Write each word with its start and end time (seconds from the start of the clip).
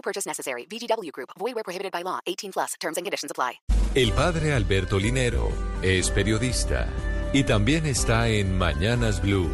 No 0.00 0.02
purchase 0.02 0.26
necessary. 0.26 0.66
VGW 0.66 1.12
Group. 1.12 1.30
Void 1.38 1.54
where 1.54 1.62
prohibited 1.62 1.92
by 1.92 2.02
law. 2.02 2.20
18 2.26 2.52
plus. 2.52 2.74
Terms 2.80 2.96
and 2.96 3.04
conditions 3.04 3.30
apply. 3.30 3.60
El 3.94 4.12
padre 4.12 4.54
Alberto 4.54 4.98
Linero 4.98 5.50
es 5.82 6.10
periodista 6.10 6.88
y 7.34 7.44
también 7.44 7.84
está 7.84 8.28
en 8.28 8.56
Mañanas 8.56 9.20
Blue. 9.20 9.50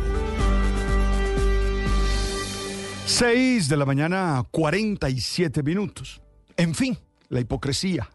6 3.06 3.68
de 3.68 3.76
la 3.76 3.86
mañana, 3.86 4.44
47 4.50 5.62
minutos. 5.62 6.20
En 6.56 6.74
fin, 6.74 6.96
la 7.28 7.40
hipocresía. 7.40 8.08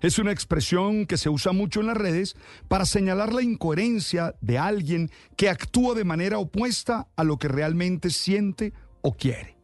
Es 0.00 0.18
una 0.18 0.32
expresión 0.32 1.04
que 1.04 1.18
se 1.18 1.28
usa 1.28 1.52
mucho 1.52 1.80
en 1.80 1.88
las 1.88 1.96
redes 1.96 2.34
para 2.66 2.86
señalar 2.86 3.32
la 3.34 3.42
incoherencia 3.42 4.34
de 4.40 4.58
alguien 4.58 5.10
que 5.36 5.50
actúa 5.50 5.94
de 5.94 6.04
manera 6.04 6.38
opuesta 6.38 7.08
a 7.14 7.22
lo 7.22 7.36
que 7.36 7.48
realmente 7.48 8.08
siente 8.08 8.72
o 9.02 9.14
quiere. 9.14 9.58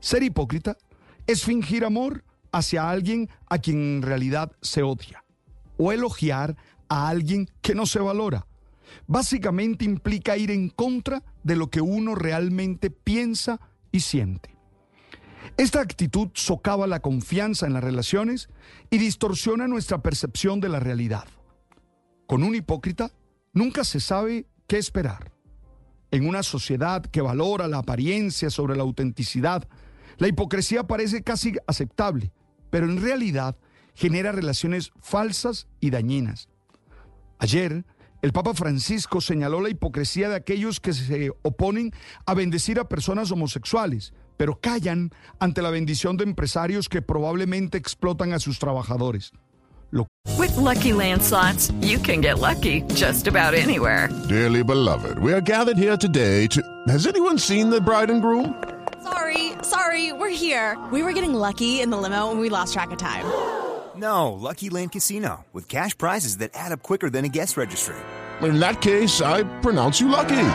Ser 0.00 0.22
hipócrita 0.22 0.76
es 1.26 1.44
fingir 1.44 1.84
amor 1.84 2.24
hacia 2.52 2.88
alguien 2.88 3.28
a 3.48 3.58
quien 3.58 3.96
en 3.96 4.02
realidad 4.02 4.52
se 4.60 4.82
odia 4.82 5.24
o 5.78 5.92
elogiar 5.92 6.56
a 6.88 7.08
alguien 7.08 7.48
que 7.60 7.74
no 7.74 7.86
se 7.86 7.98
valora. 7.98 8.46
Básicamente 9.06 9.84
implica 9.84 10.36
ir 10.36 10.50
en 10.50 10.68
contra 10.68 11.22
de 11.42 11.56
lo 11.56 11.70
que 11.70 11.80
uno 11.80 12.14
realmente 12.14 12.90
piensa 12.90 13.60
y 13.90 14.00
siente. 14.00 14.52
Esta 15.56 15.80
actitud 15.80 16.28
socava 16.34 16.86
la 16.86 17.00
confianza 17.00 17.66
en 17.66 17.72
las 17.72 17.84
relaciones 17.84 18.48
y 18.90 18.98
distorsiona 18.98 19.66
nuestra 19.66 20.02
percepción 20.02 20.60
de 20.60 20.68
la 20.68 20.80
realidad. 20.80 21.26
Con 22.26 22.42
un 22.42 22.54
hipócrita 22.54 23.10
nunca 23.52 23.84
se 23.84 24.00
sabe 24.00 24.46
qué 24.66 24.78
esperar. 24.78 25.32
En 26.10 26.26
una 26.26 26.42
sociedad 26.42 27.02
que 27.02 27.22
valora 27.22 27.68
la 27.68 27.78
apariencia 27.78 28.50
sobre 28.50 28.76
la 28.76 28.82
autenticidad, 28.82 29.66
la 30.18 30.28
hipocresía 30.28 30.84
parece 30.84 31.22
casi 31.22 31.54
aceptable, 31.66 32.32
pero 32.70 32.86
en 32.86 33.00
realidad 33.00 33.56
genera 33.94 34.32
relaciones 34.32 34.92
falsas 35.00 35.68
y 35.80 35.90
dañinas. 35.90 36.48
Ayer, 37.38 37.84
el 38.22 38.32
Papa 38.32 38.54
Francisco 38.54 39.20
señaló 39.20 39.60
la 39.60 39.68
hipocresía 39.68 40.28
de 40.28 40.36
aquellos 40.36 40.78
que 40.78 40.92
se 40.92 41.32
oponen 41.42 41.92
a 42.24 42.34
bendecir 42.34 42.78
a 42.78 42.88
personas 42.88 43.32
homosexuales, 43.32 44.14
pero 44.36 44.60
callan 44.60 45.10
ante 45.40 45.60
la 45.60 45.70
bendición 45.70 46.16
de 46.16 46.24
empresarios 46.24 46.88
que 46.88 47.02
probablemente 47.02 47.78
explotan 47.78 48.32
a 48.32 48.38
sus 48.38 48.58
trabajadores. 48.58 49.32
Lo 49.90 50.06
With 50.38 50.56
Lucky 50.56 50.92
Land 50.92 51.20
slots, 51.22 51.70
you 51.80 51.98
can 51.98 52.20
get 52.22 52.38
lucky 52.38 52.82
just 52.94 53.26
about 53.26 53.54
anywhere. 53.54 54.08
Dearly 54.28 54.62
beloved, 54.62 55.18
we 55.18 55.32
are 55.34 55.42
gathered 55.42 55.76
here 55.76 55.96
today 55.96 56.46
to. 56.46 56.62
Has 56.88 57.06
anyone 57.06 57.38
seen 57.38 57.70
the 57.70 57.80
bride 57.80 58.10
and 58.10 58.22
groom? 58.22 58.54
Sorry, 59.72 60.08
sorry, 60.08 60.12
we're 60.12 60.28
here. 60.28 60.76
We 60.90 61.02
were 61.02 61.12
getting 61.12 61.34
lucky 61.34 61.80
in 61.80 61.90
the 61.90 61.96
limo 61.96 62.30
and 62.30 62.40
we 62.40 62.48
lost 62.48 62.72
track 62.72 62.90
of 62.90 62.98
time. 62.98 63.24
No, 63.94 64.32
Lucky 64.32 64.70
Land 64.70 64.92
Casino, 64.92 65.44
with 65.52 65.68
cash 65.68 65.96
prizes 65.98 66.38
that 66.38 66.52
add 66.54 66.72
up 66.72 66.82
quicker 66.82 67.10
than 67.10 67.26
a 67.26 67.28
guest 67.28 67.58
registry. 67.58 67.94
In 68.40 68.58
that 68.58 68.80
case, 68.80 69.20
I 69.20 69.42
pronounce 69.60 70.00
you 70.00 70.08
lucky. 70.08 70.48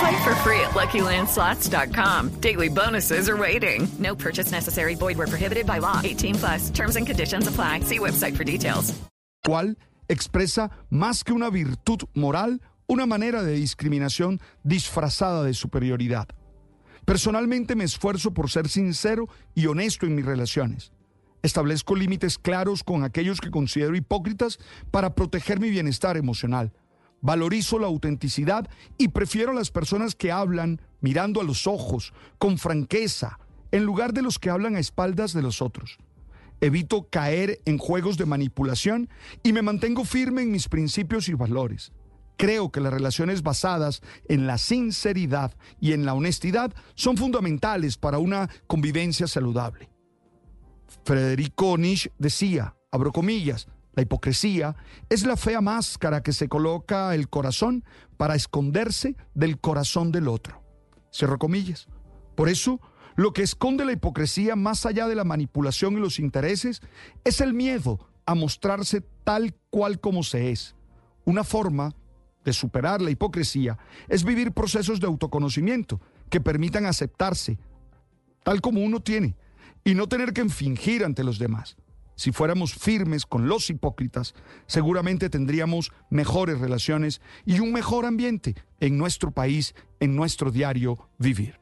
Play 0.00 0.24
for 0.24 0.34
free 0.36 0.58
at 0.60 0.72
LuckyLandSlots.com. 0.72 2.30
Daily 2.40 2.70
bonuses 2.70 3.28
are 3.28 3.36
waiting. 3.36 3.86
No 3.98 4.14
purchase 4.16 4.50
necessary. 4.50 4.94
Void 4.94 5.18
where 5.18 5.26
prohibited 5.26 5.66
by 5.66 5.78
law. 5.80 6.00
18 6.02 6.34
plus. 6.34 6.70
Terms 6.70 6.96
and 6.96 7.06
conditions 7.06 7.46
apply. 7.46 7.80
See 7.80 7.98
website 7.98 8.34
for 8.34 8.44
details. 8.44 8.94
cual 9.44 9.76
expresa 10.08 10.70
más 10.90 11.24
que 11.24 11.34
una 11.34 11.50
virtud 11.50 12.04
moral, 12.14 12.62
una 12.86 13.04
manera 13.04 13.42
de 13.42 13.52
discriminación 13.52 14.40
disfrazada 14.64 15.42
de 15.44 15.52
superioridad. 15.52 16.26
Personalmente 17.04 17.74
me 17.74 17.84
esfuerzo 17.84 18.32
por 18.32 18.50
ser 18.50 18.68
sincero 18.68 19.28
y 19.54 19.66
honesto 19.66 20.06
en 20.06 20.14
mis 20.14 20.24
relaciones. 20.24 20.92
Establezco 21.42 21.96
límites 21.96 22.38
claros 22.38 22.84
con 22.84 23.02
aquellos 23.02 23.40
que 23.40 23.50
considero 23.50 23.96
hipócritas 23.96 24.60
para 24.92 25.14
proteger 25.14 25.58
mi 25.58 25.70
bienestar 25.70 26.16
emocional. 26.16 26.72
Valorizo 27.20 27.78
la 27.78 27.88
autenticidad 27.88 28.68
y 28.98 29.08
prefiero 29.08 29.52
las 29.52 29.70
personas 29.70 30.14
que 30.14 30.30
hablan 30.30 30.80
mirando 31.00 31.40
a 31.40 31.44
los 31.44 31.66
ojos, 31.66 32.12
con 32.38 32.58
franqueza, 32.58 33.38
en 33.72 33.84
lugar 33.84 34.12
de 34.12 34.22
los 34.22 34.38
que 34.38 34.50
hablan 34.50 34.76
a 34.76 34.80
espaldas 34.80 35.32
de 35.32 35.42
los 35.42 35.62
otros. 35.62 35.98
Evito 36.60 37.08
caer 37.10 37.60
en 37.64 37.78
juegos 37.78 38.18
de 38.18 38.26
manipulación 38.26 39.08
y 39.42 39.52
me 39.52 39.62
mantengo 39.62 40.04
firme 40.04 40.42
en 40.42 40.52
mis 40.52 40.68
principios 40.68 41.28
y 41.28 41.34
valores. 41.34 41.92
Creo 42.42 42.72
que 42.72 42.80
las 42.80 42.92
relaciones 42.92 43.44
basadas 43.44 44.02
en 44.26 44.48
la 44.48 44.58
sinceridad 44.58 45.54
y 45.80 45.92
en 45.92 46.04
la 46.04 46.12
honestidad 46.12 46.72
son 46.96 47.16
fundamentales 47.16 47.96
para 47.96 48.18
una 48.18 48.50
convivencia 48.66 49.28
saludable. 49.28 49.88
Federico 51.04 51.78
Nietzsche 51.78 52.10
decía, 52.18 52.74
abro 52.90 53.12
comillas, 53.12 53.68
la 53.94 54.02
hipocresía 54.02 54.74
es 55.08 55.24
la 55.24 55.36
fea 55.36 55.60
máscara 55.60 56.24
que 56.24 56.32
se 56.32 56.48
coloca 56.48 57.14
el 57.14 57.28
corazón 57.28 57.84
para 58.16 58.34
esconderse 58.34 59.14
del 59.34 59.60
corazón 59.60 60.10
del 60.10 60.26
otro. 60.26 60.64
Cierro 61.14 61.38
comillas. 61.38 61.86
Por 62.34 62.48
eso, 62.48 62.80
lo 63.14 63.32
que 63.32 63.42
esconde 63.42 63.84
la 63.84 63.92
hipocresía 63.92 64.56
más 64.56 64.84
allá 64.84 65.06
de 65.06 65.14
la 65.14 65.22
manipulación 65.22 65.92
y 65.92 66.00
los 66.00 66.18
intereses 66.18 66.82
es 67.22 67.40
el 67.40 67.54
miedo 67.54 68.00
a 68.26 68.34
mostrarse 68.34 69.00
tal 69.22 69.54
cual 69.70 70.00
como 70.00 70.24
se 70.24 70.50
es. 70.50 70.74
Una 71.24 71.44
forma 71.44 71.94
de 72.44 72.52
superar 72.52 73.00
la 73.00 73.10
hipocresía 73.10 73.78
es 74.08 74.24
vivir 74.24 74.52
procesos 74.52 75.00
de 75.00 75.06
autoconocimiento 75.06 76.00
que 76.28 76.40
permitan 76.40 76.86
aceptarse 76.86 77.58
tal 78.42 78.60
como 78.60 78.80
uno 78.80 79.00
tiene 79.00 79.36
y 79.84 79.94
no 79.94 80.08
tener 80.08 80.32
que 80.32 80.48
fingir 80.48 81.04
ante 81.04 81.24
los 81.24 81.38
demás. 81.38 81.76
Si 82.14 82.30
fuéramos 82.30 82.74
firmes 82.74 83.26
con 83.26 83.48
los 83.48 83.70
hipócritas, 83.70 84.34
seguramente 84.66 85.30
tendríamos 85.30 85.92
mejores 86.10 86.60
relaciones 86.60 87.20
y 87.44 87.58
un 87.60 87.72
mejor 87.72 88.04
ambiente 88.04 88.54
en 88.80 88.98
nuestro 88.98 89.30
país, 89.30 89.74
en 89.98 90.14
nuestro 90.14 90.50
diario 90.50 91.08
vivir. 91.18 91.58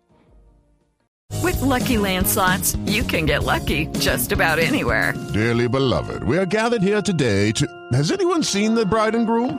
With 1.43 1.61
Lucky 1.63 1.97
Land 1.97 2.27
slots, 2.27 2.77
you 2.85 3.05
can 3.05 3.25
get 3.25 3.45
lucky 3.45 3.87
just 4.01 4.33
about 4.33 4.59
anywhere. 4.59 5.15
Dearly 5.33 5.69
beloved, 5.69 6.25
we 6.25 6.37
are 6.37 6.45
gathered 6.45 6.83
here 6.83 7.01
today 7.01 7.53
to. 7.53 7.67
Has 7.93 8.11
anyone 8.11 8.43
seen 8.43 8.75
the 8.75 8.85
bride 8.85 9.15
and 9.15 9.27
groom? 9.27 9.59